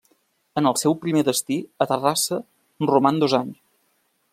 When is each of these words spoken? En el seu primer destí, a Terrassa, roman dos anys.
En 0.61 0.69
el 0.69 0.77
seu 0.83 0.95
primer 1.03 1.23
destí, 1.27 1.57
a 1.85 1.89
Terrassa, 1.93 2.43
roman 2.93 3.25
dos 3.27 3.41
anys. 3.45 3.63